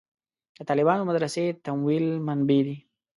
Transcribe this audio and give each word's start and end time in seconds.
د 0.57 0.59
طالبانو 0.69 1.03
مدرسې 1.09 1.45
تمویل 1.65 2.05
منبعې 2.27 2.61
دي. 2.67 2.77